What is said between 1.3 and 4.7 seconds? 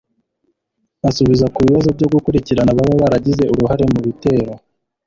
ku bibazo byo gukurikirana ababa baragize uruhare mu bitero